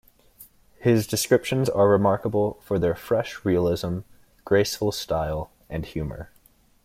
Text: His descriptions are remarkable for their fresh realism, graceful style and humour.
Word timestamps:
His 0.79 1.05
descriptions 1.05 1.69
are 1.69 1.87
remarkable 1.87 2.59
for 2.65 2.79
their 2.79 2.95
fresh 2.95 3.45
realism, 3.45 3.99
graceful 4.43 4.91
style 4.91 5.51
and 5.69 5.85
humour. 5.85 6.31